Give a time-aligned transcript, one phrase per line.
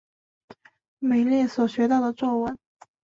[0.97, 2.57] 美列所学到的咒文。